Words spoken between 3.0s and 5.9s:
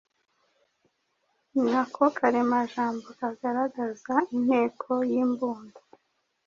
kagaragaza inteko y’imbundo.